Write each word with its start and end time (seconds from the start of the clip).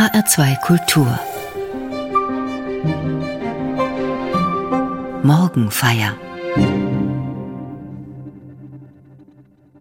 HR2 0.00 0.60
Kultur 0.62 1.20
Morgenfeier 5.22 6.16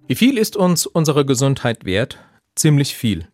Wie 0.08 0.16
viel 0.16 0.38
ist 0.38 0.58
uns 0.58 0.86
unsere 0.88 1.26
Gesundheit 1.26 1.86
wert? 1.86 2.18
Ziemlich 2.54 2.96
viel. 2.96 3.30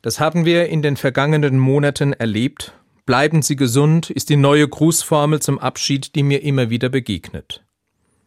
Das 0.00 0.18
haben 0.18 0.46
wir 0.46 0.68
in 0.68 0.80
den 0.80 0.96
vergangenen 0.96 1.58
Monaten 1.58 2.14
erlebt. 2.14 2.72
Bleiben 3.04 3.42
Sie 3.42 3.56
gesund 3.56 4.08
ist 4.08 4.30
die 4.30 4.36
neue 4.36 4.66
Grußformel 4.66 5.42
zum 5.42 5.58
Abschied, 5.58 6.14
die 6.14 6.22
mir 6.22 6.42
immer 6.42 6.70
wieder 6.70 6.88
begegnet. 6.88 7.62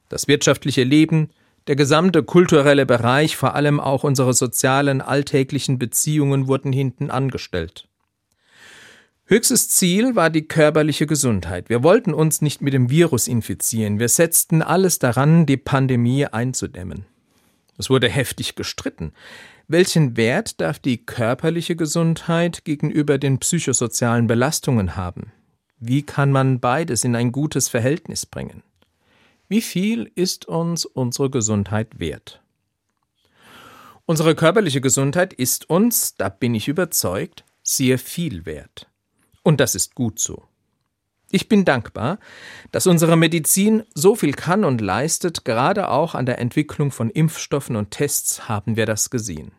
Das 0.10 0.28
wirtschaftliche 0.28 0.84
Leben, 0.84 1.32
der 1.70 1.76
gesamte 1.76 2.24
kulturelle 2.24 2.88
Bereich, 2.88 3.38
vor 3.38 3.54
allem 3.54 3.80
auch 3.80 4.04
unsere 4.04 4.34
sozialen, 4.34 5.02
alltäglichen 5.02 5.78
Beziehungen 5.78 6.48
wurden 6.48 6.74
hinten 6.74 7.12
angestellt. 7.12 7.88
Höchstes 9.26 9.70
Ziel 9.70 10.16
war 10.16 10.32
die 10.32 10.48
körperliche 10.48 11.06
Gesundheit. 11.06 11.70
Wir 11.70 11.84
wollten 11.84 12.16
uns 12.16 12.42
nicht 12.42 12.64
mit 12.64 12.74
dem 12.74 12.90
Virus 12.90 13.28
infizieren. 13.28 14.00
Wir 14.00 14.10
setzten 14.10 14.64
alles 14.64 14.98
daran, 14.98 15.46
die 15.46 15.58
Pandemie 15.58 16.26
einzudämmen. 16.26 17.06
Es 17.78 17.92
wurde 17.92 18.10
heftig 18.10 18.56
gestritten. 18.56 19.14
Welchen 19.68 20.18
Wert 20.18 20.60
darf 20.62 20.80
die 20.80 21.06
körperliche 21.06 21.76
Gesundheit 21.76 22.66
gegenüber 22.66 23.20
den 23.20 23.38
psychosozialen 23.38 24.26
Belastungen 24.26 24.96
haben? 24.96 25.34
Wie 25.78 26.02
kann 26.02 26.32
man 26.32 26.60
beides 26.60 27.04
in 27.04 27.16
ein 27.16 27.32
gutes 27.32 27.70
Verhältnis 27.70 28.26
bringen? 28.26 28.64
Wie 29.52 29.62
viel 29.62 30.12
ist 30.14 30.46
uns 30.46 30.86
unsere 30.86 31.32
Gesundheit 31.32 32.00
wert? 32.00 32.44
Unsere 34.06 34.36
körperliche 34.36 34.80
Gesundheit 34.80 35.34
ist 35.34 35.72
uns, 35.72 36.14
da 36.14 36.30
bin 36.30 36.54
ich 36.54 36.68
überzeugt, 36.68 37.44
sehr 37.64 37.98
viel 37.98 38.46
wert. 38.46 38.92
Und 39.42 39.60
das 39.60 39.74
ist 39.74 39.96
gut 39.96 40.20
so. 40.20 40.44
Ich 41.32 41.50
bin 41.50 41.66
dankbar, 41.66 42.20
dass 42.72 42.86
unsere 42.86 43.18
Medizin 43.18 43.82
so 43.96 44.16
viel 44.16 44.34
kann 44.34 44.64
und 44.64 44.82
leistet, 44.82 45.46
gerade 45.46 45.90
auch 45.90 46.14
an 46.14 46.28
der 46.28 46.38
Entwicklung 46.38 46.92
von 46.92 47.10
Impfstoffen 47.10 47.76
und 47.76 47.90
Tests 47.90 48.48
haben 48.48 48.76
wir 48.76 48.86
das 48.86 49.10
gesehen. 49.10 49.52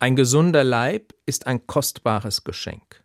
Ein 0.00 0.16
gesunder 0.16 0.64
Leib 0.64 1.14
ist 1.24 1.46
ein 1.46 1.68
kostbares 1.68 2.42
Geschenk. 2.42 3.04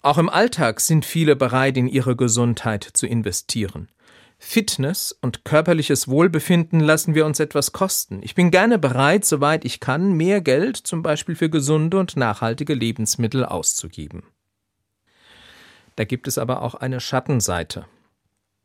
Auch 0.00 0.18
im 0.18 0.28
Alltag 0.28 0.80
sind 0.80 1.04
viele 1.04 1.34
bereit, 1.34 1.76
in 1.76 1.88
ihre 1.88 2.14
Gesundheit 2.14 2.84
zu 2.84 3.08
investieren. 3.08 3.88
Fitness 4.38 5.16
und 5.20 5.44
körperliches 5.44 6.08
Wohlbefinden 6.08 6.80
lassen 6.80 7.14
wir 7.14 7.24
uns 7.24 7.40
etwas 7.40 7.72
kosten. 7.72 8.20
Ich 8.22 8.34
bin 8.34 8.50
gerne 8.50 8.78
bereit, 8.78 9.24
soweit 9.24 9.64
ich 9.64 9.80
kann, 9.80 10.12
mehr 10.12 10.40
Geld 10.40 10.76
zum 10.76 11.02
Beispiel 11.02 11.34
für 11.34 11.48
gesunde 11.48 11.98
und 11.98 12.16
nachhaltige 12.16 12.74
Lebensmittel 12.74 13.44
auszugeben. 13.44 14.24
Da 15.96 16.04
gibt 16.04 16.28
es 16.28 16.36
aber 16.36 16.62
auch 16.62 16.74
eine 16.74 17.00
Schattenseite. 17.00 17.86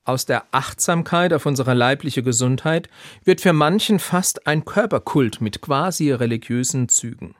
Aus 0.03 0.25
der 0.25 0.45
Achtsamkeit 0.52 1.31
auf 1.31 1.45
unsere 1.45 1.73
leibliche 1.73 2.23
Gesundheit 2.23 2.89
wird 3.23 3.39
für 3.39 3.53
manchen 3.53 4.00
fast 4.00 4.47
ein 4.47 4.66
Körperkult 4.66 5.39
mit 5.41 5.61
quasi 5.61 6.11
religiösen 6.11 6.89
Zügen. 6.89 7.35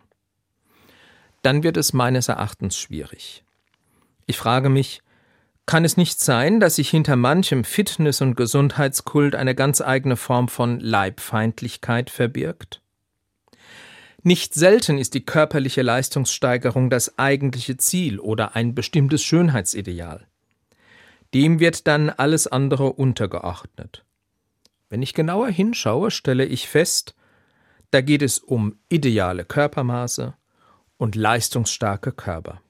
Dann 1.42 1.64
wird 1.64 1.76
es 1.76 1.92
meines 1.92 2.30
Erachtens 2.30 2.78
schwierig. 2.78 3.44
Ich 4.28 4.38
frage 4.38 4.70
mich, 4.70 5.02
kann 5.66 5.86
es 5.86 5.98
nicht 5.98 6.20
sein, 6.20 6.59
dass 6.59 6.76
sich 6.76 6.90
hinter 6.90 7.16
manchem 7.16 7.64
Fitness- 7.64 8.22
und 8.22 8.36
Gesundheitskult 8.36 9.36
eine 9.36 9.56
ganz 9.56 9.81
eigene 9.81 10.17
Form 10.17 10.48
von 10.48 10.80
Leibfeindlichkeit 10.80 12.09
verbirgt? 12.09 12.81
Nicht 14.23 14.54
selten 14.54 14.98
ist 14.98 15.14
die 15.14 15.26
körperliche 15.26 15.82
Leistungssteigerung 15.82 16.89
das 16.89 17.17
eigentliche 17.17 17.78
Ziel 17.78 18.20
oder 18.20 18.56
ein 18.56 18.76
bestimmtes 18.76 19.23
Schönheitsideal. 19.23 20.28
Dem 21.34 21.59
wird 21.59 21.88
dann 21.88 22.09
alles 22.09 22.45
andere 22.45 22.94
untergeordnet. 22.94 24.04
Wenn 24.89 25.02
ich 25.02 25.14
genauer 25.14 25.48
hinschaue, 25.48 26.11
stelle 26.11 26.45
ich 26.45 26.67
fest, 26.67 27.16
da 27.92 28.02
geht 28.02 28.22
es 28.22 28.39
um 28.39 28.78
ideale 28.89 29.45
Körpermaße 29.45 30.33
und 30.98 31.16
leistungsstarke 31.16 32.11
Körper. 32.11 32.61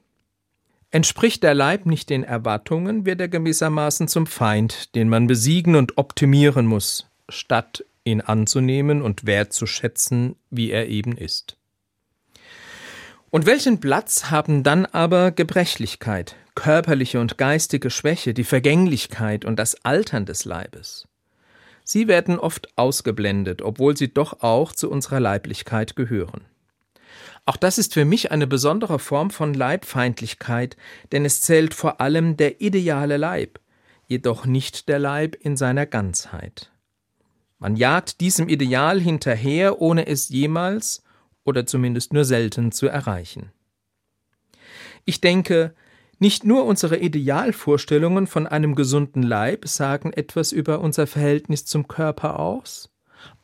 Entspricht 0.91 1.41
der 1.43 1.53
Leib 1.53 1.85
nicht 1.85 2.09
den 2.09 2.25
Erwartungen, 2.25 3.05
wird 3.05 3.21
er 3.21 3.29
gewissermaßen 3.29 4.09
zum 4.09 4.27
Feind, 4.27 4.93
den 4.93 5.07
man 5.07 5.25
besiegen 5.25 5.77
und 5.77 5.97
optimieren 5.97 6.65
muss, 6.65 7.09
statt 7.29 7.85
ihn 8.03 8.19
anzunehmen 8.19 9.01
und 9.01 9.25
wertzuschätzen, 9.25 10.35
wie 10.49 10.69
er 10.69 10.89
eben 10.89 11.17
ist. 11.17 11.55
Und 13.29 13.45
welchen 13.45 13.79
Platz 13.79 14.29
haben 14.29 14.63
dann 14.63 14.85
aber 14.85 15.31
Gebrechlichkeit, 15.31 16.35
körperliche 16.55 17.21
und 17.21 17.37
geistige 17.37 17.89
Schwäche, 17.89 18.33
die 18.33 18.43
Vergänglichkeit 18.43 19.45
und 19.45 19.57
das 19.57 19.85
Altern 19.85 20.25
des 20.25 20.43
Leibes? 20.43 21.07
Sie 21.85 22.09
werden 22.09 22.37
oft 22.37 22.77
ausgeblendet, 22.77 23.61
obwohl 23.61 23.95
sie 23.95 24.13
doch 24.13 24.41
auch 24.41 24.73
zu 24.73 24.91
unserer 24.91 25.21
Leiblichkeit 25.21 25.95
gehören. 25.95 26.41
Auch 27.45 27.57
das 27.57 27.77
ist 27.77 27.93
für 27.93 28.05
mich 28.05 28.31
eine 28.31 28.47
besondere 28.47 28.99
Form 28.99 29.31
von 29.31 29.53
Leibfeindlichkeit, 29.53 30.77
denn 31.11 31.25
es 31.25 31.41
zählt 31.41 31.73
vor 31.73 31.99
allem 31.99 32.37
der 32.37 32.61
ideale 32.61 33.17
Leib, 33.17 33.59
jedoch 34.05 34.45
nicht 34.45 34.89
der 34.89 34.99
Leib 34.99 35.35
in 35.35 35.57
seiner 35.57 35.85
Ganzheit. 35.85 36.71
Man 37.57 37.75
jagt 37.75 38.21
diesem 38.21 38.49
Ideal 38.49 38.99
hinterher, 38.99 39.81
ohne 39.81 40.07
es 40.07 40.29
jemals 40.29 41.03
oder 41.43 41.65
zumindest 41.65 42.13
nur 42.13 42.25
selten 42.25 42.71
zu 42.71 42.87
erreichen. 42.87 43.51
Ich 45.05 45.21
denke, 45.21 45.73
nicht 46.19 46.43
nur 46.43 46.65
unsere 46.65 46.97
Idealvorstellungen 46.97 48.27
von 48.27 48.45
einem 48.45 48.75
gesunden 48.75 49.23
Leib 49.23 49.67
sagen 49.67 50.13
etwas 50.13 50.51
über 50.51 50.79
unser 50.79 51.07
Verhältnis 51.07 51.65
zum 51.65 51.87
Körper 51.87 52.39
aus, 52.39 52.90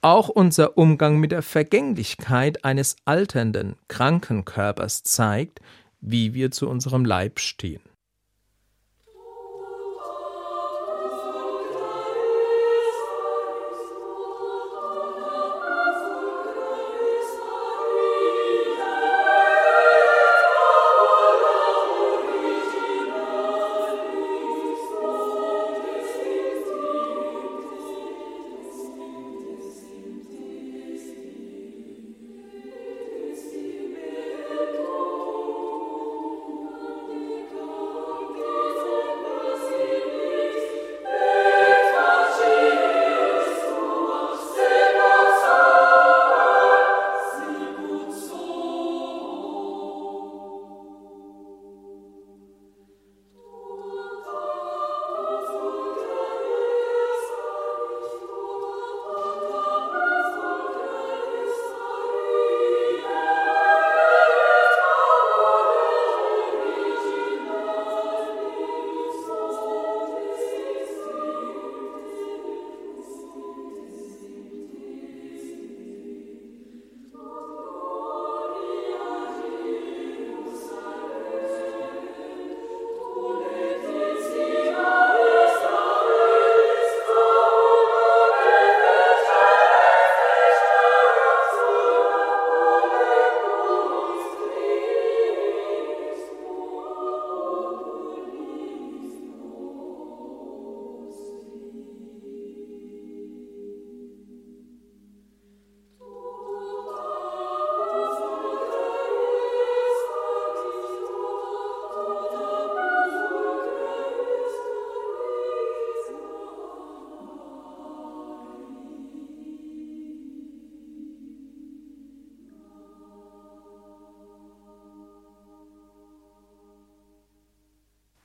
auch 0.08 0.30
unser 0.30 0.78
Umgang 0.78 1.18
mit 1.18 1.34
der 1.34 1.42
Vergänglichkeit 1.42 2.64
eines 2.64 2.96
alternden, 3.04 3.76
kranken 3.90 4.46
Körpers 4.46 5.04
zeigt, 5.04 5.60
wie 6.00 6.34
wir 6.34 6.50
zu 6.50 6.70
unserem 6.70 7.04
Leib 7.04 7.40
stehen. 7.42 7.82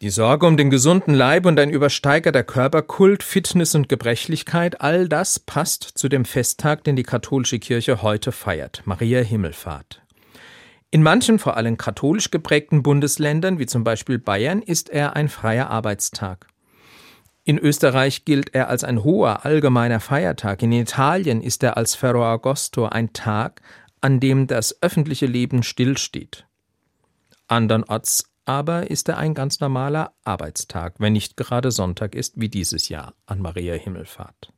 Die 0.03 0.11
Sorge 0.11 0.47
um 0.49 0.57
den 0.57 0.69
gesunden 0.69 1.15
Leib 1.15 1.47
und 1.47 1.61
ein 1.61 1.71
übersteigerter 1.71 2.43
Körperkult, 2.43 3.23
Fitness 3.23 3.77
und 3.77 3.89
Gebrechlichkeit, 3.89 4.81
all 4.81 5.09
das 5.09 5.39
passt 5.39 5.85
zu 5.85 6.09
dem 6.09 6.25
Festtag, 6.25 6.83
den 6.83 6.97
die 6.97 7.05
katholische 7.05 7.61
Kirche 7.61 8.03
heute 8.03 8.33
feiert, 8.33 8.83
Maria 8.85 9.21
Himmelfahrt. 9.21 10.03
In 10.91 11.05
manchen, 11.05 11.39
vor 11.39 11.57
allem 11.57 11.77
katholisch 11.77 12.33
geprägten 12.33 12.83
Bundesländern, 12.83 13.61
wie 13.61 13.67
zum 13.67 13.85
Beispiel 13.85 14.19
Bayern, 14.19 14.61
ist 14.61 14.91
er 14.91 15.15
ein 15.15 15.29
freier 15.29 15.71
Arbeitstag. 15.71 16.49
In 17.45 17.57
Österreich 17.57 18.25
gilt 18.25 18.57
er 18.57 18.69
als 18.69 18.83
ein 18.83 19.05
hoher 19.05 19.45
allgemeiner 19.45 20.01
Feiertag. 20.01 20.65
In 20.65 20.73
Italien 20.73 21.41
ist 21.41 21.63
er 21.63 21.77
als 21.77 21.95
Ferro 21.95 22.25
Agosto 22.25 22.87
ein 22.87 23.13
Tag, 23.13 23.63
an 24.01 24.19
dem 24.19 24.49
das 24.49 24.83
öffentliche 24.83 25.27
Leben 25.27 25.63
stillsteht. 25.63 26.45
Andernorts 27.47 28.32
aber 28.45 28.91
ist 28.91 29.09
er 29.09 29.19
ein 29.19 29.35
ganz 29.35 29.61
normaler 29.61 30.13
Arbeitstag, 30.25 30.95
wenn 30.99 31.13
nicht 31.13 31.37
gerade 31.37 31.71
Sonntag 31.71 32.15
ist, 32.15 32.41
wie 32.41 32.49
dieses 32.49 32.89
Jahr 32.89 33.15
an 33.27 33.41
Maria 33.41 33.75
Himmelfahrt. 33.75 34.53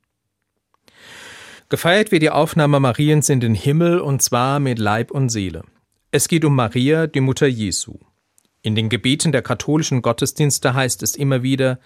Gefeiert 1.68 2.12
wird 2.12 2.22
die 2.22 2.30
Aufnahme 2.30 2.80
Mariens 2.80 3.28
in 3.28 3.40
den 3.40 3.54
Himmel 3.54 4.00
und 4.00 4.22
zwar 4.22 4.60
mit 4.60 4.78
Leib 4.78 5.10
und 5.10 5.28
Seele. 5.28 5.62
Es 6.10 6.28
geht 6.28 6.44
um 6.44 6.54
Maria, 6.54 7.06
die 7.06 7.20
Mutter 7.20 7.46
Jesu. 7.46 7.98
In 8.62 8.74
den 8.74 8.88
Gebeten 8.88 9.32
der 9.32 9.42
katholischen 9.42 10.00
Gottesdienste 10.00 10.74
heißt 10.74 11.02
es 11.02 11.16
immer 11.16 11.42
wieder, 11.42 11.78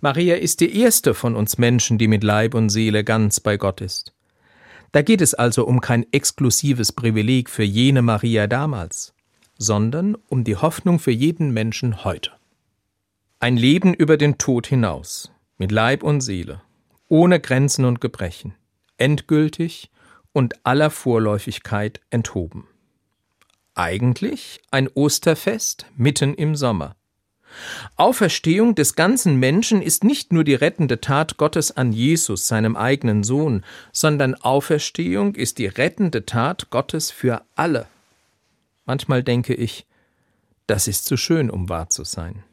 Maria 0.00 0.36
ist 0.36 0.60
die 0.60 0.80
erste 0.80 1.14
von 1.14 1.36
uns 1.36 1.58
Menschen, 1.58 1.98
die 1.98 2.08
mit 2.08 2.24
Leib 2.24 2.54
und 2.54 2.70
Seele 2.70 3.04
ganz 3.04 3.40
bei 3.40 3.56
Gott 3.56 3.80
ist. 3.80 4.12
Da 4.92 5.02
geht 5.02 5.20
es 5.20 5.34
also 5.34 5.66
um 5.66 5.80
kein 5.80 6.06
exklusives 6.12 6.92
Privileg 6.92 7.50
für 7.50 7.64
jene 7.64 8.02
Maria 8.02 8.46
damals 8.46 9.13
sondern 9.58 10.16
um 10.28 10.44
die 10.44 10.56
Hoffnung 10.56 10.98
für 10.98 11.10
jeden 11.10 11.52
Menschen 11.52 12.04
heute. 12.04 12.32
Ein 13.40 13.56
Leben 13.56 13.94
über 13.94 14.16
den 14.16 14.38
Tod 14.38 14.66
hinaus, 14.66 15.30
mit 15.58 15.70
Leib 15.70 16.02
und 16.02 16.20
Seele, 16.20 16.62
ohne 17.08 17.40
Grenzen 17.40 17.84
und 17.84 18.00
Gebrechen, 18.00 18.54
endgültig 18.96 19.90
und 20.32 20.64
aller 20.66 20.90
Vorläufigkeit 20.90 22.00
enthoben. 22.10 22.66
Eigentlich 23.74 24.60
ein 24.70 24.88
Osterfest 24.88 25.86
mitten 25.96 26.34
im 26.34 26.56
Sommer. 26.56 26.96
Auferstehung 27.96 28.74
des 28.74 28.94
ganzen 28.94 29.36
Menschen 29.36 29.80
ist 29.82 30.04
nicht 30.04 30.32
nur 30.32 30.44
die 30.44 30.54
rettende 30.54 31.00
Tat 31.00 31.36
Gottes 31.36 31.76
an 31.76 31.92
Jesus, 31.92 32.48
seinem 32.48 32.76
eigenen 32.76 33.22
Sohn, 33.22 33.64
sondern 33.92 34.34
Auferstehung 34.34 35.34
ist 35.34 35.58
die 35.58 35.66
rettende 35.66 36.26
Tat 36.26 36.70
Gottes 36.70 37.10
für 37.10 37.42
alle. 37.54 37.86
Manchmal 38.84 39.22
denke 39.22 39.54
ich, 39.54 39.86
das 40.66 40.88
ist 40.88 41.04
zu 41.04 41.16
schön, 41.16 41.50
um 41.50 41.68
wahr 41.68 41.90
zu 41.90 42.04
sein. 42.04 42.44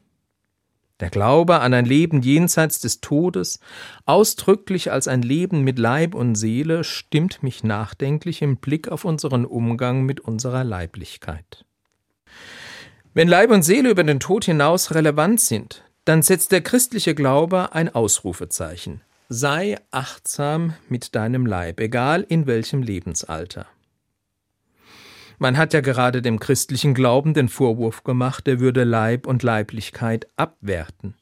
Der 1.00 1.10
Glaube 1.10 1.60
an 1.60 1.74
ein 1.74 1.84
Leben 1.84 2.22
jenseits 2.22 2.78
des 2.80 3.00
Todes, 3.00 3.58
ausdrücklich 4.04 4.92
als 4.92 5.08
ein 5.08 5.22
Leben 5.22 5.62
mit 5.62 5.78
Leib 5.78 6.14
und 6.14 6.36
Seele, 6.36 6.84
stimmt 6.84 7.42
mich 7.42 7.64
nachdenklich 7.64 8.40
im 8.40 8.58
Blick 8.58 8.88
auf 8.88 9.04
unseren 9.04 9.44
Umgang 9.44 10.04
mit 10.04 10.20
unserer 10.20 10.62
Leiblichkeit. 10.62 11.64
Wenn 13.14 13.26
Leib 13.26 13.50
und 13.50 13.62
Seele 13.62 13.90
über 13.90 14.04
den 14.04 14.20
Tod 14.20 14.44
hinaus 14.44 14.94
relevant 14.94 15.40
sind, 15.40 15.82
dann 16.04 16.22
setzt 16.22 16.52
der 16.52 16.62
christliche 16.62 17.14
Glaube 17.14 17.72
ein 17.74 17.92
Ausrufezeichen. 17.92 19.02
Sei 19.28 19.78
achtsam 19.90 20.74
mit 20.88 21.14
deinem 21.14 21.46
Leib, 21.46 21.80
egal 21.80 22.22
in 22.22 22.46
welchem 22.46 22.82
Lebensalter. 22.82 23.66
Man 25.42 25.58
hat 25.58 25.74
ja 25.74 25.80
gerade 25.80 26.22
dem 26.22 26.38
christlichen 26.38 26.94
Glauben 26.94 27.34
den 27.34 27.48
Vorwurf 27.48 28.04
gemacht, 28.04 28.46
er 28.46 28.60
würde 28.60 28.84
Leib 28.84 29.26
und 29.26 29.42
Leiblichkeit 29.42 30.28
abwerten. 30.36 31.16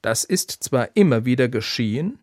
Das 0.00 0.24
ist 0.24 0.64
zwar 0.64 0.96
immer 0.96 1.26
wieder 1.26 1.50
geschehen, 1.50 2.20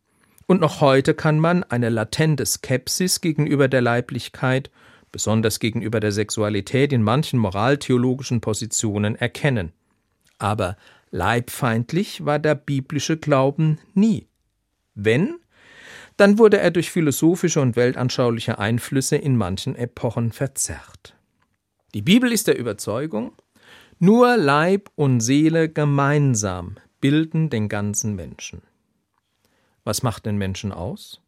und 0.48 0.62
noch 0.62 0.82
heute 0.82 1.14
kann 1.14 1.38
man 1.38 1.64
eine 1.64 1.90
latente 1.90 2.44
Skepsis 2.44 3.22
gegenüber 3.22 3.68
der 3.68 3.82
Leiblichkeit, 3.82 4.72
besonders 5.12 5.60
gegenüber 5.60 6.00
der 6.00 6.12
Sexualität 6.12 6.92
in 6.92 7.04
manchen 7.04 7.38
moraltheologischen 7.38 8.42
Positionen 8.42 9.16
erkennen. 9.16 9.74
Aber 10.40 10.76
leibfeindlich 11.12 12.26
war 12.26 12.40
der 12.40 12.56
biblische 12.56 13.18
Glauben 13.18 13.78
nie. 13.94 14.28
Wenn, 14.96 15.36
dann 16.22 16.38
wurde 16.38 16.60
er 16.60 16.70
durch 16.70 16.92
philosophische 16.92 17.62
und 17.62 17.76
weltanschauliche 17.76 18.60
Einflüsse 18.60 19.16
in 19.16 19.36
manchen 19.36 19.76
Epochen 19.76 20.32
verzerrt. 20.32 21.16
Die 21.96 22.04
Bibel 22.04 22.32
ist 22.32 22.48
der 22.48 22.60
Überzeugung, 22.60 23.34
nur 23.98 24.38
Leib 24.38 24.92
und 24.94 25.22
Seele 25.22 25.68
gemeinsam 25.68 26.76
bilden 27.00 27.50
den 27.50 27.70
ganzen 27.70 28.16
Menschen. 28.16 28.62
Was 29.84 30.04
macht 30.04 30.28
den 30.28 30.38
Menschen 30.38 30.72
aus? 30.72 31.22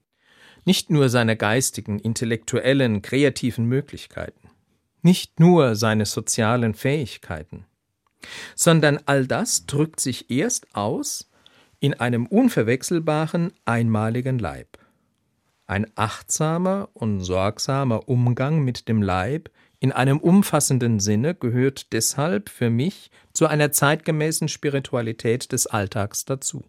Nicht 0.63 0.92
nur 0.92 1.10
seine 1.10 1.38
geistigen, 1.38 1.98
intellektuellen, 1.98 3.01
kreativen 3.01 3.66
Möglichkeiten, 3.66 4.51
nicht 5.01 5.40
nur 5.40 5.75
seine 5.75 6.06
sozialen 6.06 6.75
Fähigkeiten, 6.75 7.66
sondern 8.56 9.00
all 9.07 9.25
das 9.25 9.66
drückt 9.66 10.00
sich 10.00 10.30
erst 10.30 10.68
aus 10.75 11.31
in 11.80 11.95
einem 11.95 12.28
unverwechselbaren, 12.28 13.54
einmaligen 13.66 14.38
Leib. 14.38 14.72
Ein 15.65 15.88
achtsamer 15.95 16.89
und 16.94 17.21
sorgsamer 17.21 18.10
Umgang 18.10 18.63
mit 18.63 18.88
dem 18.88 19.01
Leib 19.01 19.50
in 19.80 19.92
einem 19.92 20.19
umfassenden 20.19 21.00
Sinne 21.00 21.36
gehört 21.36 21.94
deshalb 21.94 22.50
für 22.50 22.69
mich 22.69 23.12
zu 23.33 23.48
einer 23.48 23.71
zeitgemäßen 23.71 24.48
Spiritualität 24.48 25.51
des 25.51 25.68
Alltags 25.68 26.25
dazu. 26.25 26.63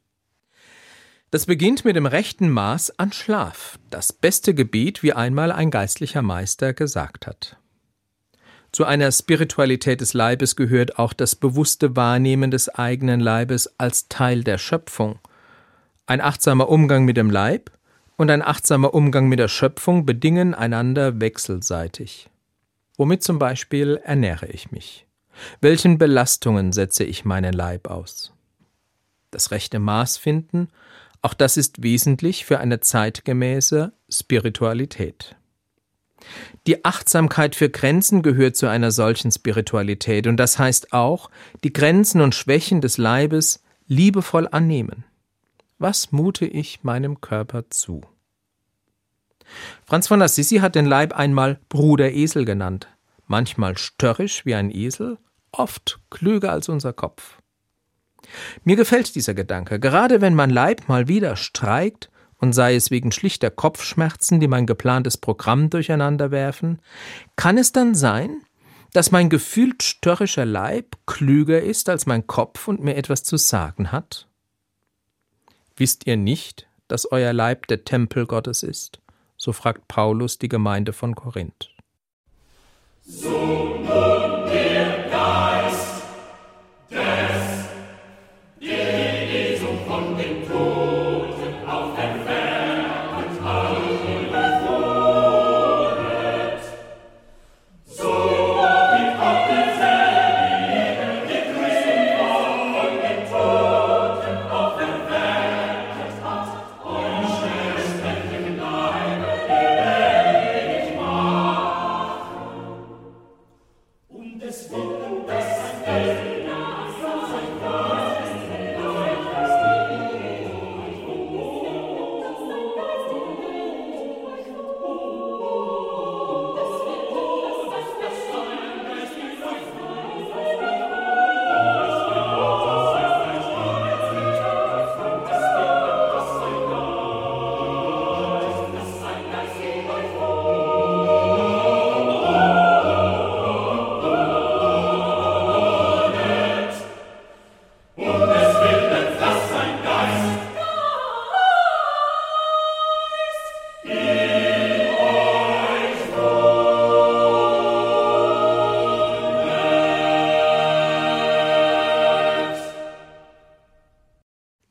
Das 1.30 1.46
beginnt 1.46 1.84
mit 1.84 1.96
dem 1.96 2.06
rechten 2.06 2.48
Maß 2.48 2.98
an 2.98 3.12
Schlaf, 3.12 3.78
das 3.90 4.12
beste 4.12 4.54
Gebet, 4.54 5.02
wie 5.02 5.12
einmal 5.12 5.50
ein 5.50 5.70
geistlicher 5.72 6.22
Meister 6.22 6.72
gesagt 6.72 7.26
hat. 7.26 7.56
Zu 8.70 8.84
einer 8.84 9.10
Spiritualität 9.10 10.00
des 10.00 10.14
Leibes 10.14 10.56
gehört 10.56 10.98
auch 10.98 11.12
das 11.12 11.36
bewusste 11.36 11.94
Wahrnehmen 11.96 12.50
des 12.50 12.68
eigenen 12.68 13.20
Leibes 13.20 13.78
als 13.78 14.08
Teil 14.08 14.42
der 14.42 14.58
Schöpfung. 14.58 15.18
Ein 16.06 16.20
achtsamer 16.20 16.68
Umgang 16.68 17.04
mit 17.04 17.16
dem 17.16 17.30
Leib 17.30 17.70
und 18.16 18.30
ein 18.30 18.42
achtsamer 18.42 18.94
Umgang 18.94 19.28
mit 19.28 19.38
der 19.38 19.48
Schöpfung 19.48 20.06
bedingen 20.06 20.54
einander 20.54 21.20
wechselseitig. 21.20 22.30
Womit 22.96 23.22
zum 23.22 23.38
Beispiel 23.38 24.00
ernähre 24.04 24.46
ich 24.46 24.70
mich? 24.70 25.06
Welchen 25.60 25.98
Belastungen 25.98 26.72
setze 26.72 27.04
ich 27.04 27.24
meinen 27.24 27.52
Leib 27.52 27.88
aus? 27.88 28.32
Das 29.30 29.50
rechte 29.50 29.80
Maß 29.80 30.16
finden, 30.16 30.68
auch 31.22 31.34
das 31.34 31.56
ist 31.56 31.82
wesentlich 31.82 32.44
für 32.44 32.60
eine 32.60 32.80
zeitgemäße 32.80 33.92
Spiritualität. 34.08 35.36
Die 36.66 36.84
Achtsamkeit 36.84 37.54
für 37.54 37.68
Grenzen 37.68 38.22
gehört 38.22 38.56
zu 38.56 38.68
einer 38.68 38.90
solchen 38.90 39.30
Spiritualität, 39.30 40.26
und 40.26 40.36
das 40.36 40.58
heißt 40.58 40.92
auch, 40.92 41.30
die 41.64 41.72
Grenzen 41.72 42.20
und 42.20 42.34
Schwächen 42.34 42.80
des 42.80 42.96
Leibes 42.96 43.62
liebevoll 43.86 44.48
annehmen. 44.50 45.04
Was 45.78 46.12
mute 46.12 46.46
ich 46.46 46.84
meinem 46.84 47.20
Körper 47.20 47.68
zu? 47.70 48.02
Franz 49.84 50.08
von 50.08 50.22
Assisi 50.22 50.56
hat 50.56 50.74
den 50.74 50.86
Leib 50.86 51.12
einmal 51.12 51.60
Bruder 51.68 52.12
Esel 52.12 52.44
genannt, 52.44 52.88
manchmal 53.26 53.76
störrisch 53.76 54.46
wie 54.46 54.54
ein 54.54 54.70
Esel, 54.70 55.18
oft 55.52 56.00
klüger 56.10 56.52
als 56.52 56.68
unser 56.68 56.92
Kopf. 56.92 57.38
Mir 58.62 58.76
gefällt 58.76 59.14
dieser 59.14 59.34
Gedanke, 59.34 59.78
gerade 59.78 60.20
wenn 60.20 60.34
mein 60.34 60.50
Leib 60.50 60.88
mal 60.88 61.08
wieder 61.08 61.36
streikt 61.36 62.10
und 62.38 62.52
sei 62.52 62.74
es 62.74 62.90
wegen 62.90 63.12
schlichter 63.12 63.50
Kopfschmerzen, 63.50 64.40
die 64.40 64.48
mein 64.48 64.66
geplantes 64.66 65.16
Programm 65.16 65.70
durcheinander 65.70 66.30
werfen, 66.30 66.80
kann 67.36 67.58
es 67.58 67.72
dann 67.72 67.94
sein, 67.94 68.42
dass 68.92 69.10
mein 69.10 69.28
gefühlt 69.28 69.82
störrischer 69.82 70.44
Leib 70.46 70.96
klüger 71.06 71.60
ist 71.60 71.88
als 71.88 72.06
mein 72.06 72.26
Kopf 72.26 72.68
und 72.68 72.82
mir 72.82 72.96
etwas 72.96 73.24
zu 73.24 73.36
sagen 73.36 73.92
hat? 73.92 74.28
Wisst 75.76 76.06
ihr 76.06 76.16
nicht, 76.16 76.68
dass 76.86 77.10
euer 77.10 77.32
Leib 77.32 77.66
der 77.66 77.84
Tempel 77.84 78.26
Gottes 78.26 78.62
ist? 78.62 79.00
So 79.36 79.52
fragt 79.52 79.88
Paulus 79.88 80.38
die 80.38 80.48
Gemeinde 80.48 80.92
von 80.92 81.14
Korinth. 81.14 81.70
So 83.04 83.84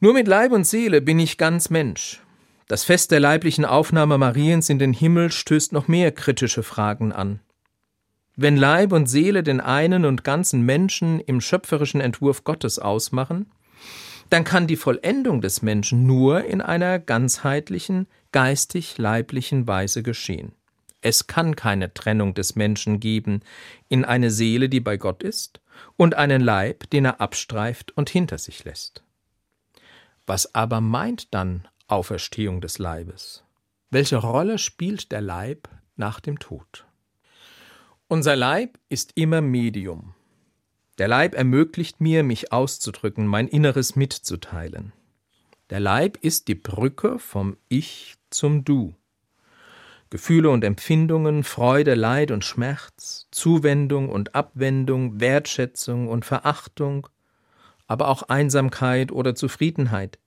Nur 0.03 0.11
mit 0.11 0.27
Leib 0.27 0.51
und 0.51 0.67
Seele 0.67 0.99
bin 0.99 1.17
ich 1.17 1.37
ganz 1.37 1.69
Mensch. 1.69 2.19
Das 2.67 2.83
Fest 2.83 3.11
der 3.11 3.21
leiblichen 3.21 3.63
Aufnahme 3.63 4.17
Mariens 4.17 4.69
in 4.69 4.77
den 4.77 4.91
Himmel 4.91 5.31
stößt 5.31 5.71
noch 5.71 5.87
mehr 5.87 6.11
kritische 6.11 6.61
Fragen 6.61 7.13
an. 7.13 7.39
Wenn 8.35 8.57
Leib 8.57 8.91
und 8.91 9.07
Seele 9.07 9.43
den 9.43 9.61
einen 9.61 10.03
und 10.03 10.25
ganzen 10.25 10.63
Menschen 10.63 11.21
im 11.21 11.39
schöpferischen 11.39 12.01
Entwurf 12.01 12.43
Gottes 12.43 12.79
ausmachen, 12.79 13.49
dann 14.29 14.43
kann 14.43 14.67
die 14.67 14.75
Vollendung 14.75 15.39
des 15.39 15.61
Menschen 15.61 16.05
nur 16.05 16.43
in 16.43 16.59
einer 16.59 16.99
ganzheitlichen, 16.99 18.07
geistig-leiblichen 18.33 19.69
Weise 19.69 20.03
geschehen. 20.03 20.51
Es 20.99 21.27
kann 21.27 21.55
keine 21.55 21.93
Trennung 21.93 22.33
des 22.33 22.57
Menschen 22.57 22.99
geben 22.99 23.39
in 23.87 24.03
eine 24.03 24.31
Seele, 24.31 24.67
die 24.67 24.81
bei 24.81 24.97
Gott 24.97 25.23
ist, 25.23 25.61
und 25.95 26.15
einen 26.15 26.41
Leib, 26.41 26.89
den 26.89 27.05
er 27.05 27.21
abstreift 27.21 27.95
und 27.95 28.09
hinter 28.09 28.37
sich 28.37 28.65
lässt. 28.65 29.01
Was 30.25 30.55
aber 30.55 30.79
meint 30.79 31.33
dann 31.33 31.67
Auferstehung 31.87 32.61
des 32.61 32.77
Leibes? 32.77 33.43
Welche 33.89 34.17
Rolle 34.17 34.57
spielt 34.57 35.11
der 35.11 35.21
Leib 35.21 35.67
nach 35.95 36.19
dem 36.19 36.39
Tod? 36.39 36.85
Unser 38.07 38.35
Leib 38.35 38.79
ist 38.89 39.11
immer 39.15 39.41
Medium. 39.41 40.15
Der 40.97 41.07
Leib 41.07 41.33
ermöglicht 41.33 41.99
mir, 41.99 42.23
mich 42.23 42.51
auszudrücken, 42.53 43.27
mein 43.27 43.47
Inneres 43.47 43.95
mitzuteilen. 43.95 44.93
Der 45.69 45.79
Leib 45.79 46.17
ist 46.21 46.47
die 46.47 46.55
Brücke 46.55 47.19
vom 47.19 47.57
Ich 47.67 48.15
zum 48.29 48.63
Du. 48.63 48.95
Gefühle 50.09 50.51
und 50.51 50.63
Empfindungen, 50.63 51.43
Freude, 51.43 51.95
Leid 51.95 52.29
und 52.29 52.45
Schmerz, 52.45 53.27
Zuwendung 53.31 54.09
und 54.09 54.35
Abwendung, 54.35 55.19
Wertschätzung 55.19 56.07
und 56.07 56.23
Verachtung, 56.23 57.07
aber 57.87 58.07
auch 58.07 58.23
Einsamkeit 58.23 59.11
oder 59.11 59.35
Zufriedenheit. 59.35 60.19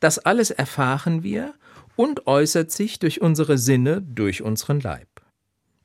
Das 0.00 0.18
alles 0.18 0.50
erfahren 0.50 1.22
wir 1.22 1.54
und 1.96 2.26
äußert 2.26 2.70
sich 2.70 2.98
durch 2.98 3.20
unsere 3.20 3.58
Sinne, 3.58 4.02
durch 4.02 4.42
unseren 4.42 4.80
Leib. 4.80 5.08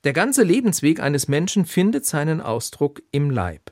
Der 0.03 0.13
ganze 0.13 0.43
Lebensweg 0.43 1.01
eines 1.01 1.27
Menschen 1.27 1.65
findet 1.65 2.05
seinen 2.05 2.41
Ausdruck 2.41 3.01
im 3.12 3.29
Leib. 3.29 3.71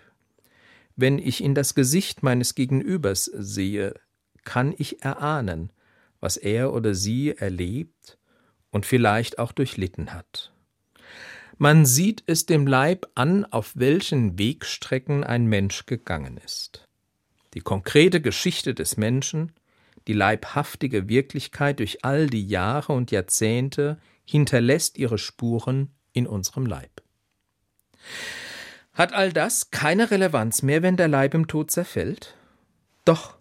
Wenn 0.95 1.19
ich 1.19 1.43
in 1.43 1.55
das 1.55 1.75
Gesicht 1.75 2.23
meines 2.23 2.55
Gegenübers 2.55 3.25
sehe, 3.25 3.93
kann 4.43 4.73
ich 4.77 5.03
erahnen, 5.03 5.71
was 6.19 6.37
er 6.37 6.73
oder 6.73 6.95
sie 6.95 7.31
erlebt 7.37 8.17
und 8.71 8.85
vielleicht 8.85 9.39
auch 9.39 9.51
durchlitten 9.51 10.13
hat. 10.13 10.53
Man 11.57 11.85
sieht 11.85 12.23
es 12.27 12.45
dem 12.45 12.67
Leib 12.67 13.07
an, 13.15 13.45
auf 13.45 13.73
welchen 13.75 14.37
Wegstrecken 14.37 15.23
ein 15.23 15.47
Mensch 15.47 15.85
gegangen 15.85 16.39
ist. 16.43 16.86
Die 17.57 17.61
konkrete 17.61 18.21
Geschichte 18.21 18.75
des 18.75 18.97
Menschen, 18.97 19.51
die 20.05 20.13
leibhaftige 20.13 21.09
Wirklichkeit 21.09 21.79
durch 21.79 22.05
all 22.05 22.27
die 22.27 22.45
Jahre 22.45 22.93
und 22.93 23.09
Jahrzehnte 23.09 23.97
hinterlässt 24.25 24.99
ihre 24.99 25.17
Spuren 25.17 25.89
in 26.13 26.27
unserem 26.27 26.67
Leib. 26.67 27.01
Hat 28.93 29.11
all 29.11 29.33
das 29.33 29.71
keine 29.71 30.11
Relevanz 30.11 30.61
mehr, 30.61 30.83
wenn 30.83 30.97
der 30.97 31.07
Leib 31.07 31.33
im 31.33 31.47
Tod 31.47 31.71
zerfällt? 31.71 32.35
Doch. 33.05 33.39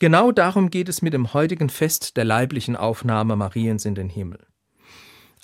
Genau 0.00 0.32
darum 0.32 0.68
geht 0.68 0.88
es 0.88 1.00
mit 1.00 1.14
dem 1.14 1.32
heutigen 1.32 1.68
Fest 1.68 2.16
der 2.16 2.24
leiblichen 2.24 2.74
Aufnahme 2.74 3.36
Mariens 3.36 3.84
in 3.84 3.94
den 3.94 4.08
Himmel. 4.08 4.44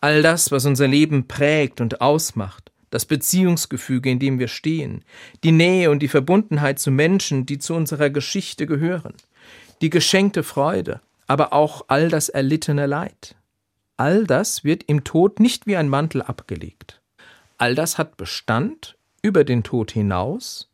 All 0.00 0.23
das, 0.23 0.50
was 0.50 0.64
unser 0.64 0.88
Leben 0.88 1.28
prägt 1.28 1.80
und 1.80 2.00
ausmacht, 2.00 2.67
das 2.90 3.04
Beziehungsgefüge, 3.04 4.11
in 4.11 4.18
dem 4.18 4.38
wir 4.38 4.49
stehen, 4.49 5.04
die 5.45 5.52
Nähe 5.52 5.90
und 5.90 6.00
die 6.00 6.09
Verbundenheit 6.09 6.78
zu 6.78 6.90
Menschen, 6.90 7.47
die 7.47 7.59
zu 7.59 7.75
unserer 7.75 8.11
Geschichte 8.11 8.66
gehören, 8.66 9.14
die 9.80 9.90
geschenkte 9.90 10.42
Freude, 10.42 11.00
aber 11.26 11.52
auch 11.52 11.85
all 11.88 12.09
das 12.09 12.28
erlittene 12.28 12.87
Leid. 12.87 13.37
All 13.97 14.25
das 14.25 14.64
wird 14.64 14.85
im 14.85 15.04
Tod 15.04 15.40
nicht 15.40 15.66
wie 15.66 15.76
ein 15.76 15.88
Mantel 15.88 16.23
abgelegt. 16.23 17.00
All 17.59 17.75
das 17.75 17.99
hat 17.99 18.16
Bestand 18.16 18.97
über 19.23 19.45
den 19.45 19.64
Tod 19.64 19.90
hinaus 19.90 20.71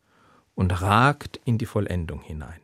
und 0.54 0.82
ragt 0.82 1.40
in 1.44 1.58
die 1.58 1.66
Vollendung 1.66 2.20
hinein. 2.20 2.60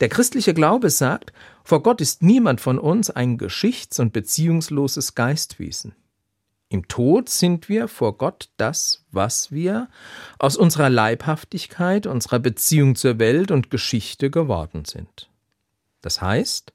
Der 0.00 0.08
christliche 0.08 0.54
Glaube 0.54 0.90
sagt, 0.90 1.32
vor 1.64 1.82
Gott 1.82 2.00
ist 2.00 2.22
niemand 2.22 2.60
von 2.60 2.78
uns 2.78 3.10
ein 3.10 3.38
geschichts- 3.38 4.00
und 4.00 4.12
beziehungsloses 4.12 5.14
Geistwesen. 5.14 5.94
Im 6.72 6.88
Tod 6.88 7.28
sind 7.28 7.68
wir 7.68 7.86
vor 7.86 8.16
Gott 8.16 8.48
das, 8.56 9.04
was 9.10 9.52
wir 9.52 9.90
aus 10.38 10.56
unserer 10.56 10.88
Leibhaftigkeit, 10.88 12.06
unserer 12.06 12.38
Beziehung 12.38 12.96
zur 12.96 13.18
Welt 13.18 13.50
und 13.50 13.70
Geschichte 13.70 14.30
geworden 14.30 14.86
sind. 14.86 15.28
Das 16.00 16.22
heißt, 16.22 16.72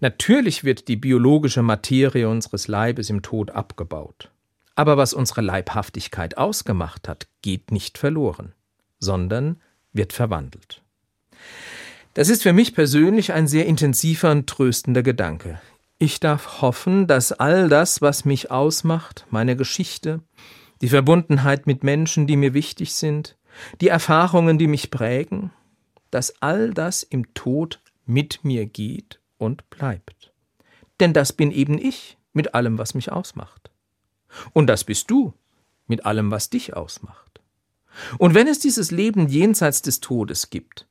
natürlich 0.00 0.64
wird 0.64 0.88
die 0.88 0.96
biologische 0.96 1.62
Materie 1.62 2.28
unseres 2.28 2.66
Leibes 2.66 3.10
im 3.10 3.22
Tod 3.22 3.52
abgebaut. 3.52 4.32
Aber 4.74 4.96
was 4.96 5.14
unsere 5.14 5.42
Leibhaftigkeit 5.42 6.36
ausgemacht 6.36 7.06
hat, 7.06 7.28
geht 7.42 7.70
nicht 7.70 7.96
verloren, 7.96 8.54
sondern 8.98 9.60
wird 9.92 10.12
verwandelt. 10.12 10.82
Das 12.14 12.28
ist 12.28 12.42
für 12.42 12.52
mich 12.52 12.74
persönlich 12.74 13.32
ein 13.32 13.46
sehr 13.46 13.66
intensiver 13.66 14.32
und 14.32 14.48
tröstender 14.48 15.04
Gedanke. 15.04 15.60
Ich 16.02 16.18
darf 16.18 16.62
hoffen, 16.62 17.06
dass 17.06 17.30
all 17.30 17.68
das, 17.68 18.00
was 18.00 18.24
mich 18.24 18.50
ausmacht, 18.50 19.26
meine 19.28 19.54
Geschichte, 19.54 20.22
die 20.80 20.88
Verbundenheit 20.88 21.66
mit 21.66 21.84
Menschen, 21.84 22.26
die 22.26 22.38
mir 22.38 22.54
wichtig 22.54 22.94
sind, 22.94 23.36
die 23.82 23.88
Erfahrungen, 23.88 24.56
die 24.56 24.66
mich 24.66 24.90
prägen, 24.90 25.52
dass 26.10 26.40
all 26.40 26.72
das 26.72 27.02
im 27.02 27.34
Tod 27.34 27.82
mit 28.06 28.42
mir 28.42 28.64
geht 28.64 29.20
und 29.36 29.68
bleibt. 29.68 30.32
Denn 31.00 31.12
das 31.12 31.34
bin 31.34 31.50
eben 31.50 31.76
ich 31.76 32.16
mit 32.32 32.54
allem, 32.54 32.78
was 32.78 32.94
mich 32.94 33.12
ausmacht. 33.12 33.70
Und 34.54 34.68
das 34.68 34.84
bist 34.84 35.10
du 35.10 35.34
mit 35.86 36.06
allem, 36.06 36.30
was 36.30 36.48
dich 36.48 36.74
ausmacht. 36.74 37.42
Und 38.16 38.34
wenn 38.34 38.46
es 38.46 38.58
dieses 38.58 38.90
Leben 38.90 39.28
jenseits 39.28 39.82
des 39.82 40.00
Todes 40.00 40.48
gibt, 40.48 40.86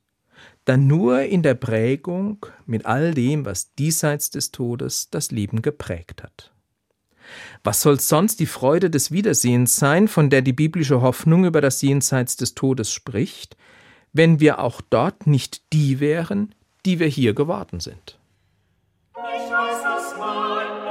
dann 0.64 0.86
nur 0.86 1.22
in 1.22 1.42
der 1.42 1.54
Prägung 1.54 2.46
mit 2.66 2.86
all 2.86 3.14
dem, 3.14 3.44
was 3.44 3.74
diesseits 3.74 4.30
des 4.30 4.50
Todes 4.50 5.10
das 5.10 5.30
Leben 5.30 5.62
geprägt 5.62 6.22
hat. 6.22 6.52
Was 7.62 7.82
soll 7.82 8.00
sonst 8.00 8.40
die 8.40 8.46
Freude 8.46 8.90
des 8.90 9.10
Wiedersehens 9.10 9.76
sein, 9.76 10.08
von 10.08 10.30
der 10.30 10.42
die 10.42 10.52
biblische 10.52 11.00
Hoffnung 11.00 11.44
über 11.44 11.60
das 11.60 11.82
Jenseits 11.82 12.36
des 12.36 12.54
Todes 12.54 12.92
spricht, 12.92 13.56
wenn 14.12 14.40
wir 14.40 14.58
auch 14.58 14.80
dort 14.80 15.26
nicht 15.26 15.72
die 15.72 16.00
wären, 16.00 16.54
die 16.84 16.98
wir 16.98 17.06
hier 17.06 17.34
geworden 17.34 17.80
sind? 17.80 18.18
Ich 19.14 19.20
weiß, 19.20 19.82
das 19.82 20.18
mein 20.18 20.89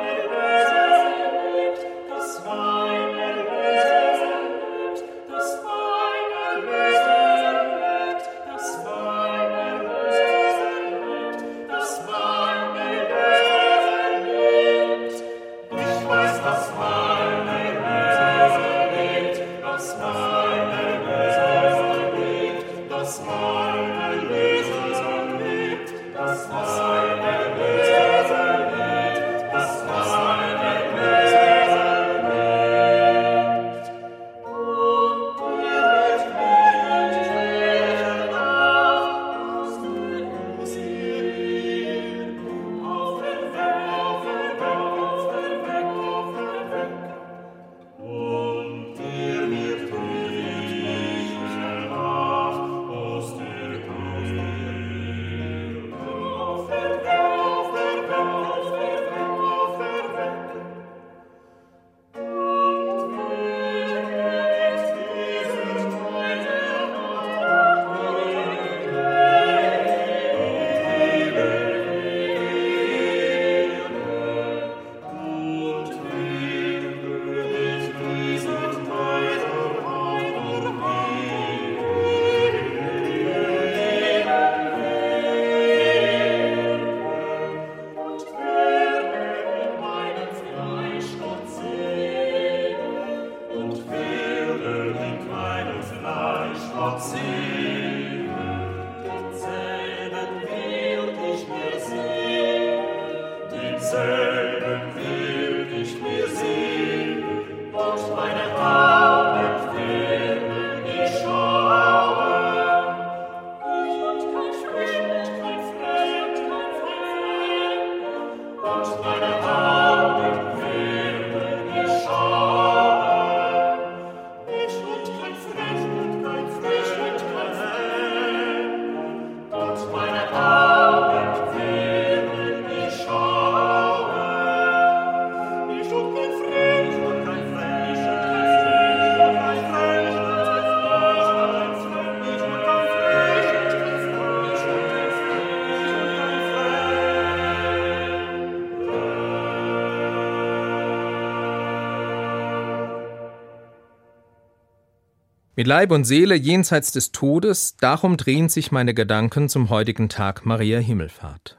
Mit 155.60 155.68
Leib 155.68 155.92
und 155.92 156.06
Seele 156.06 156.36
jenseits 156.36 156.94
des 156.94 157.12
Todes, 157.12 157.76
darum 157.76 158.16
drehen 158.16 158.48
sich 158.48 158.72
meine 158.72 158.94
Gedanken 158.94 159.50
zum 159.50 159.70
heutigen 159.70 160.08
Tag 160.08 160.46
Maria 160.46 160.80
Himmelfahrt. 160.80 161.58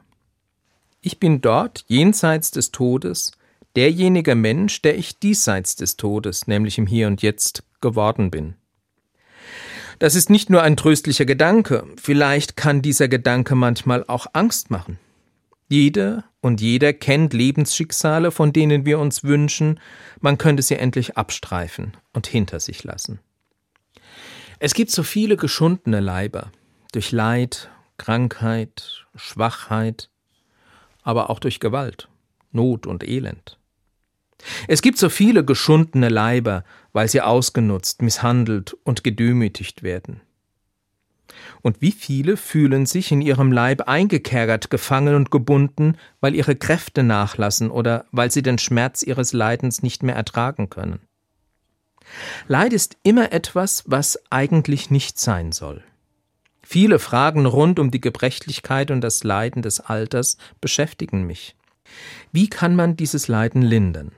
Ich 1.03 1.21
bin 1.21 1.43
dort, 1.43 1.85
jenseits 1.87 2.51
des 2.51 2.71
Todes, 2.71 3.33
derjenige 3.77 4.35
Mensch, 4.35 4.81
der 4.81 4.97
ich 4.97 5.19
diesseits 5.19 5.77
des 5.77 5.99
Todes, 5.99 6.47
nämlich 6.47 6.79
im 6.79 6.87
Hier 6.87 7.09
und 7.09 7.21
Jetzt, 7.21 7.63
geworden 7.83 8.31
bin. 8.31 8.55
Das 9.99 10.15
ist 10.15 10.31
nicht 10.31 10.49
nur 10.49 10.63
ein 10.63 10.79
tröstlicher 10.79 11.27
Gedanke, 11.27 11.85
vielleicht 12.01 12.57
kann 12.57 12.81
dieser 12.81 13.09
Gedanke 13.09 13.55
manchmal 13.55 14.07
auch 14.09 14.29
Angst 14.33 14.71
machen. 14.71 14.99
Jede 15.69 16.25
und 16.41 16.63
jeder 16.63 16.95
kennt 16.95 17.35
Lebensschicksale, 17.35 18.31
von 18.31 18.55
denen 18.55 18.87
wir 18.87 18.99
uns 18.99 19.25
wünschen, 19.25 19.79
man 20.21 20.39
könnte 20.39 20.63
sie 20.63 20.77
endlich 20.77 21.19
abstreifen 21.19 21.99
und 22.15 22.27
hinter 22.27 22.61
sich 22.61 22.83
lassen. 22.83 23.21
Es 24.63 24.75
gibt 24.75 24.91
so 24.91 25.03
viele 25.03 25.39
geschundene 25.39 26.01
Leiber, 26.01 26.53
durch 26.93 27.13
Leid, 27.13 27.71
Krankheit, 27.97 29.07
Schwachheit, 29.15 30.11
aber 31.03 31.31
auch 31.31 31.39
durch 31.39 31.61
Gewalt, 31.61 32.11
Not 32.53 32.87
und 32.87 33.03
Elend. 33.03 33.59
Es 34.69 34.83
gibt 34.83 34.99
so 34.99 35.09
viele 35.09 35.47
geschundene 35.47 36.11
Leiber, 36.11 36.65
weil 36.93 37.09
sie 37.09 37.23
ausgenutzt, 37.23 38.03
misshandelt 38.03 38.77
und 38.85 39.03
gedemütigt 39.03 39.83
werden. 39.83 40.21
Und 41.63 41.81
wie 41.81 41.93
viele 41.93 42.37
fühlen 42.37 42.85
sich 42.85 43.13
in 43.13 43.23
ihrem 43.23 43.53
Leib 43.53 43.89
eingekerkert, 43.89 44.69
gefangen 44.69 45.15
und 45.15 45.31
gebunden, 45.31 45.97
weil 46.21 46.35
ihre 46.35 46.55
Kräfte 46.55 47.03
nachlassen 47.03 47.71
oder 47.71 48.05
weil 48.13 48.31
sie 48.31 48.43
den 48.43 48.59
Schmerz 48.59 49.03
ihres 49.03 49.33
Leidens 49.33 49.83
nicht 49.83 50.03
mehr 50.03 50.17
ertragen 50.17 50.69
können. 50.69 51.01
Leid 52.49 52.73
ist 52.73 52.97
immer 53.03 53.33
etwas, 53.33 53.85
was 53.87 54.19
eigentlich 54.31 54.91
nicht 54.91 55.19
sein 55.19 55.53
soll. 55.53 55.83
Viele 56.63 56.99
Fragen 56.99 57.47
rund 57.47 57.79
um 57.79 57.91
die 57.91 58.01
Gebrechlichkeit 58.01 58.91
und 58.91 59.01
das 59.01 59.25
Leiden 59.25 59.63
des 59.63 59.81
Alters 59.81 60.37
beschäftigen 60.61 61.25
mich. 61.27 61.57
Wie 62.33 62.49
kann 62.49 62.77
man 62.77 62.97
dieses 62.97 63.29
Leiden 63.29 63.63
lindern? 63.63 64.13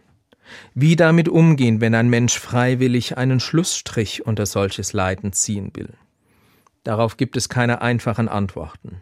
Wie 0.75 0.97
damit 0.97 1.29
umgehen, 1.29 1.81
wenn 1.81 1.95
ein 1.95 2.11
Mensch 2.11 2.39
freiwillig 2.39 3.17
einen 3.17 3.41
Schlussstrich 3.41 4.27
unter 4.27 4.45
solches 4.45 4.93
Leiden 4.93 5.33
ziehen 5.33 5.71
will? 5.75 5.95
Darauf 6.85 7.17
gibt 7.17 7.37
es 7.37 7.49
keine 7.49 7.81
einfachen 7.81 8.29
Antworten. 8.29 9.01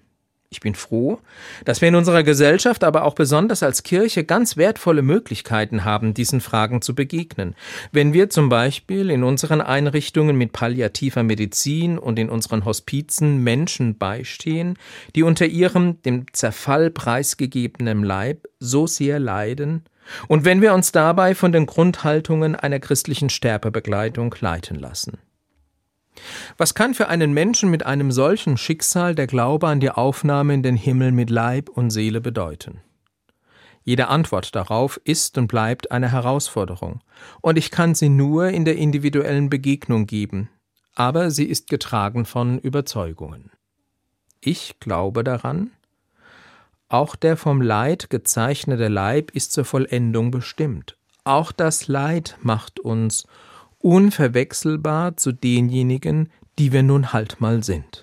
Ich 0.52 0.58
bin 0.58 0.74
froh, 0.74 1.20
dass 1.64 1.80
wir 1.80 1.86
in 1.86 1.94
unserer 1.94 2.24
Gesellschaft, 2.24 2.82
aber 2.82 3.04
auch 3.04 3.14
besonders 3.14 3.62
als 3.62 3.84
Kirche 3.84 4.24
ganz 4.24 4.56
wertvolle 4.56 5.00
Möglichkeiten 5.00 5.84
haben, 5.84 6.12
diesen 6.12 6.40
Fragen 6.40 6.82
zu 6.82 6.96
begegnen. 6.96 7.54
Wenn 7.92 8.12
wir 8.14 8.30
zum 8.30 8.48
Beispiel 8.48 9.10
in 9.10 9.22
unseren 9.22 9.60
Einrichtungen 9.60 10.34
mit 10.34 10.50
palliativer 10.50 11.22
Medizin 11.22 11.98
und 11.98 12.18
in 12.18 12.28
unseren 12.28 12.64
Hospizen 12.64 13.44
Menschen 13.44 13.96
beistehen, 13.96 14.76
die 15.14 15.22
unter 15.22 15.46
ihrem 15.46 16.02
dem 16.02 16.26
Zerfall 16.32 16.90
preisgegebenen 16.90 18.02
Leib 18.02 18.48
so 18.58 18.88
sehr 18.88 19.20
leiden, 19.20 19.84
und 20.26 20.44
wenn 20.44 20.60
wir 20.60 20.74
uns 20.74 20.90
dabei 20.90 21.36
von 21.36 21.52
den 21.52 21.66
Grundhaltungen 21.66 22.56
einer 22.56 22.80
christlichen 22.80 23.30
Sterbebegleitung 23.30 24.34
leiten 24.40 24.76
lassen. 24.80 25.18
Was 26.56 26.74
kann 26.74 26.94
für 26.94 27.08
einen 27.08 27.32
Menschen 27.32 27.70
mit 27.70 27.86
einem 27.86 28.12
solchen 28.12 28.56
Schicksal 28.56 29.14
der 29.14 29.26
Glaube 29.26 29.68
an 29.68 29.80
die 29.80 29.90
Aufnahme 29.90 30.54
in 30.54 30.62
den 30.62 30.76
Himmel 30.76 31.12
mit 31.12 31.30
Leib 31.30 31.68
und 31.68 31.90
Seele 31.90 32.20
bedeuten? 32.20 32.80
Jede 33.82 34.08
Antwort 34.08 34.54
darauf 34.54 35.00
ist 35.04 35.38
und 35.38 35.48
bleibt 35.48 35.90
eine 35.90 36.12
Herausforderung, 36.12 37.00
und 37.40 37.56
ich 37.56 37.70
kann 37.70 37.94
sie 37.94 38.08
nur 38.08 38.48
in 38.48 38.64
der 38.64 38.76
individuellen 38.76 39.48
Begegnung 39.48 40.06
geben, 40.06 40.50
aber 40.94 41.30
sie 41.30 41.46
ist 41.46 41.70
getragen 41.70 42.26
von 42.26 42.58
Überzeugungen. 42.58 43.50
Ich 44.40 44.78
glaube 44.80 45.24
daran, 45.24 45.70
auch 46.88 47.14
der 47.14 47.36
vom 47.36 47.62
Leid 47.62 48.10
gezeichnete 48.10 48.88
Leib 48.88 49.30
ist 49.30 49.52
zur 49.52 49.64
Vollendung 49.64 50.30
bestimmt. 50.30 50.96
Auch 51.24 51.52
das 51.52 51.86
Leid 51.86 52.36
macht 52.42 52.80
uns 52.80 53.26
unverwechselbar 53.80 55.16
zu 55.16 55.32
denjenigen, 55.32 56.30
die 56.58 56.72
wir 56.72 56.82
nun 56.82 57.12
halt 57.12 57.40
mal 57.40 57.62
sind. 57.62 58.02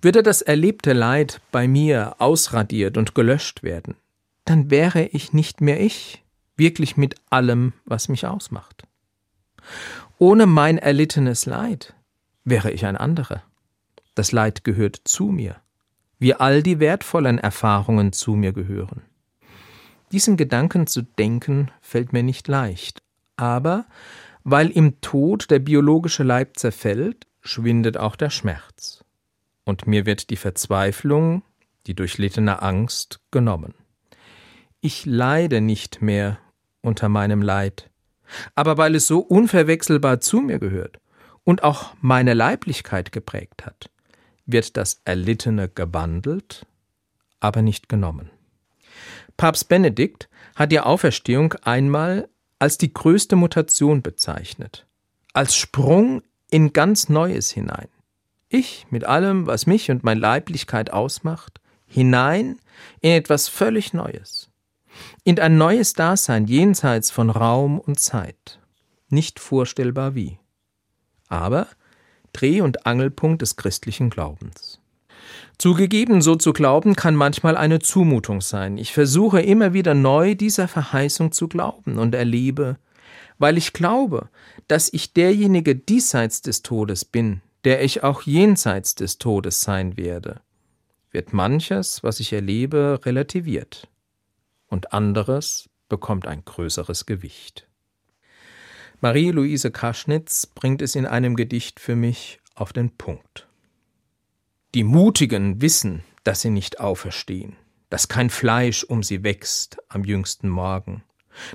Würde 0.00 0.22
das 0.22 0.42
erlebte 0.42 0.92
Leid 0.92 1.40
bei 1.52 1.68
mir 1.68 2.16
ausradiert 2.18 2.96
und 2.96 3.14
gelöscht 3.14 3.62
werden, 3.62 3.96
dann 4.44 4.70
wäre 4.70 5.04
ich 5.04 5.32
nicht 5.32 5.60
mehr 5.60 5.80
ich, 5.80 6.24
wirklich 6.56 6.96
mit 6.96 7.16
allem, 7.30 7.74
was 7.84 8.08
mich 8.08 8.26
ausmacht. 8.26 8.84
Ohne 10.18 10.46
mein 10.46 10.78
erlittenes 10.78 11.46
Leid 11.46 11.94
wäre 12.44 12.70
ich 12.70 12.86
ein 12.86 12.96
anderer. 12.96 13.42
Das 14.14 14.32
Leid 14.32 14.64
gehört 14.64 15.00
zu 15.04 15.26
mir, 15.26 15.56
wie 16.18 16.34
all 16.34 16.62
die 16.62 16.80
wertvollen 16.80 17.38
Erfahrungen 17.38 18.12
zu 18.12 18.32
mir 18.32 18.52
gehören. 18.52 19.02
Diesen 20.10 20.36
Gedanken 20.36 20.86
zu 20.86 21.02
denken 21.02 21.70
fällt 21.80 22.12
mir 22.12 22.22
nicht 22.22 22.48
leicht, 22.48 23.02
aber 23.36 23.84
weil 24.50 24.70
im 24.70 25.00
Tod 25.00 25.50
der 25.50 25.58
biologische 25.58 26.22
Leib 26.22 26.58
zerfällt, 26.58 27.26
schwindet 27.42 27.98
auch 27.98 28.16
der 28.16 28.30
Schmerz. 28.30 29.04
Und 29.64 29.86
mir 29.86 30.06
wird 30.06 30.30
die 30.30 30.36
Verzweiflung, 30.36 31.42
die 31.86 31.94
durchlittene 31.94 32.62
Angst 32.62 33.20
genommen. 33.30 33.74
Ich 34.80 35.04
leide 35.04 35.60
nicht 35.60 36.00
mehr 36.00 36.38
unter 36.80 37.08
meinem 37.08 37.42
Leid, 37.42 37.90
aber 38.54 38.78
weil 38.78 38.94
es 38.94 39.06
so 39.06 39.18
unverwechselbar 39.18 40.20
zu 40.20 40.40
mir 40.40 40.58
gehört 40.58 40.98
und 41.44 41.62
auch 41.62 41.94
meine 42.00 42.32
Leiblichkeit 42.32 43.12
geprägt 43.12 43.66
hat, 43.66 43.90
wird 44.46 44.76
das 44.78 45.02
Erlittene 45.04 45.68
gewandelt, 45.68 46.64
aber 47.40 47.60
nicht 47.60 47.88
genommen. 47.88 48.30
Papst 49.36 49.68
Benedikt 49.68 50.28
hat 50.56 50.72
die 50.72 50.80
Auferstehung 50.80 51.52
einmal 51.62 52.28
als 52.58 52.78
die 52.78 52.92
größte 52.92 53.36
Mutation 53.36 54.02
bezeichnet, 54.02 54.86
als 55.32 55.56
Sprung 55.56 56.22
in 56.50 56.72
ganz 56.72 57.08
Neues 57.08 57.50
hinein. 57.50 57.88
Ich 58.48 58.86
mit 58.90 59.04
allem, 59.04 59.46
was 59.46 59.66
mich 59.66 59.90
und 59.90 60.04
meine 60.04 60.20
Leiblichkeit 60.20 60.92
ausmacht, 60.92 61.60
hinein 61.86 62.58
in 63.00 63.12
etwas 63.12 63.48
völlig 63.48 63.92
Neues, 63.92 64.50
in 65.24 65.38
ein 65.38 65.58
neues 65.58 65.92
Dasein 65.92 66.46
jenseits 66.46 67.10
von 67.10 67.30
Raum 67.30 67.78
und 67.78 68.00
Zeit, 68.00 68.58
nicht 69.08 69.38
vorstellbar 69.38 70.14
wie, 70.14 70.38
aber 71.28 71.68
Dreh- 72.32 72.60
und 72.60 72.86
Angelpunkt 72.86 73.42
des 73.42 73.56
christlichen 73.56 74.10
Glaubens. 74.10 74.80
Zugegeben, 75.58 76.22
so 76.22 76.36
zu 76.36 76.52
glauben, 76.52 76.94
kann 76.94 77.16
manchmal 77.16 77.56
eine 77.56 77.80
Zumutung 77.80 78.40
sein. 78.40 78.78
Ich 78.78 78.92
versuche 78.92 79.40
immer 79.40 79.72
wieder 79.72 79.94
neu 79.94 80.34
dieser 80.34 80.68
Verheißung 80.68 81.32
zu 81.32 81.48
glauben 81.48 81.98
und 81.98 82.14
erlebe, 82.14 82.76
weil 83.38 83.58
ich 83.58 83.72
glaube, 83.72 84.28
dass 84.68 84.92
ich 84.92 85.12
derjenige 85.12 85.74
diesseits 85.74 86.42
des 86.42 86.62
Todes 86.62 87.04
bin, 87.04 87.40
der 87.64 87.82
ich 87.82 88.02
auch 88.02 88.22
jenseits 88.22 88.94
des 88.94 89.18
Todes 89.18 89.62
sein 89.62 89.96
werde, 89.96 90.40
wird 91.10 91.32
manches, 91.32 92.02
was 92.02 92.20
ich 92.20 92.32
erlebe, 92.32 93.00
relativiert 93.04 93.88
und 94.68 94.92
anderes 94.92 95.68
bekommt 95.88 96.26
ein 96.26 96.44
größeres 96.44 97.06
Gewicht. 97.06 97.66
Marie-Louise 99.00 99.70
Kaschnitz 99.70 100.46
bringt 100.46 100.82
es 100.82 100.94
in 100.94 101.06
einem 101.06 101.36
Gedicht 101.36 101.80
für 101.80 101.96
mich 101.96 102.40
auf 102.54 102.72
den 102.72 102.90
Punkt. 102.96 103.47
Die 104.74 104.84
Mutigen 104.84 105.62
wissen, 105.62 106.04
dass 106.24 106.42
sie 106.42 106.50
nicht 106.50 106.78
auferstehen, 106.78 107.56
dass 107.88 108.08
kein 108.08 108.28
Fleisch 108.28 108.84
um 108.84 109.02
sie 109.02 109.22
wächst 109.22 109.78
am 109.88 110.04
jüngsten 110.04 110.50
Morgen, 110.50 111.02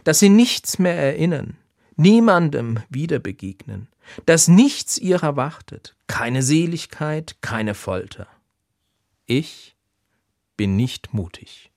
dass 0.04 0.20
sie 0.20 0.30
nichts 0.30 0.80
mehr 0.80 0.96
erinnern, 0.96 1.58
niemandem 1.96 2.80
wieder 2.90 3.20
begegnen, 3.20 3.88
dass 4.26 4.48
nichts 4.48 4.98
ihrer 4.98 5.36
wartet, 5.36 5.96
keine 6.08 6.42
Seligkeit, 6.42 7.38
keine 7.42 7.76
Folter. 7.76 8.28
Ich 9.28 9.76
bin 10.58 10.76
nicht 10.76 11.14
mutig. 11.14 11.72